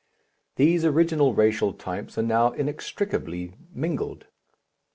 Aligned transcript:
These 0.55 0.83
original 0.83 1.35
racial 1.35 1.73
types 1.73 2.17
are 2.17 2.23
now 2.23 2.53
inextricably 2.53 3.53
mingled. 3.71 4.25